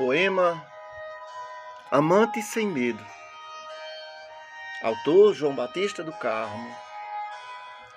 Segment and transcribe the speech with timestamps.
[0.00, 0.66] Poema
[1.90, 3.04] Amante Sem Medo.
[4.82, 6.74] Autor João Batista do Carmo.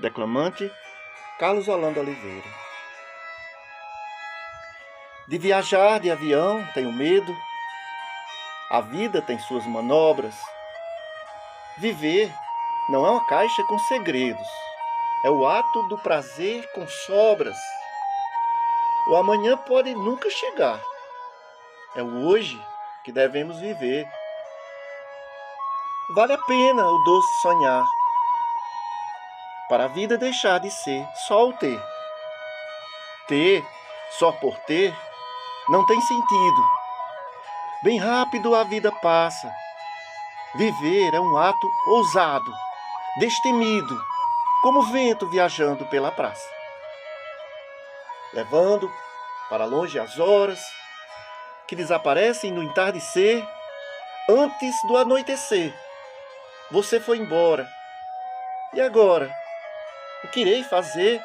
[0.02, 0.70] Declamante
[1.40, 2.50] Carlos Holanda Oliveira.
[5.30, 7.34] De viajar de avião tenho medo.
[8.70, 10.36] A vida tem suas manobras.
[11.78, 12.30] Viver
[12.90, 14.48] não é uma caixa com segredos.
[15.24, 17.58] É o ato do prazer com sobras.
[19.08, 20.82] O amanhã pode nunca chegar
[21.96, 22.62] é o hoje
[23.04, 24.08] que devemos viver.
[26.16, 27.84] Vale a pena o doce sonhar,
[29.70, 31.82] para a vida deixar de ser só o ter.
[33.28, 33.66] Ter,
[34.20, 34.94] só por ter,
[35.70, 36.64] não tem sentido.
[37.84, 39.52] Bem rápido a vida passa.
[40.56, 42.52] Viver é um ato ousado,
[43.20, 44.06] destemido,
[44.62, 46.48] como o vento viajando pela praça.
[48.34, 48.92] Levando
[49.50, 50.62] para longe as horas,
[51.74, 53.44] que desaparecem no entardecer
[54.30, 55.74] antes do anoitecer.
[56.72, 57.68] Você foi embora.
[58.74, 59.36] E agora?
[60.24, 61.20] O que irei fazer?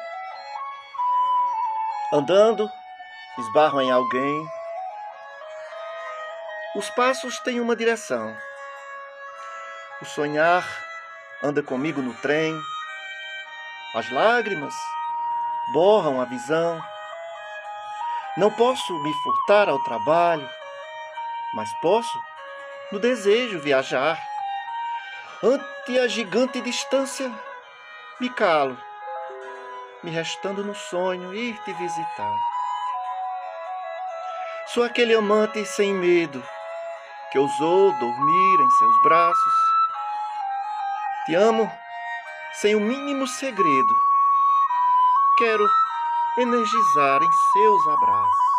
[2.11, 2.67] Andando,
[3.37, 4.47] esbarro em alguém.
[6.75, 8.35] Os passos têm uma direção.
[10.01, 10.65] O sonhar
[11.43, 12.59] anda comigo no trem.
[13.93, 14.73] As lágrimas
[15.73, 16.81] borram a visão.
[18.39, 20.49] Não posso me furtar ao trabalho,
[21.53, 22.17] mas posso,
[22.89, 24.17] no desejo, viajar.
[25.43, 27.29] Ante a gigante distância,
[28.17, 28.77] me calo,
[30.01, 32.33] me restando no sonho ir te visitar.
[34.67, 36.41] Sou aquele amante sem medo
[37.33, 39.53] que ousou dormir em seus braços.
[41.25, 41.69] Te amo
[42.53, 43.93] sem o mínimo segredo.
[45.37, 45.67] Quero
[46.41, 48.58] energizar em seus abraços.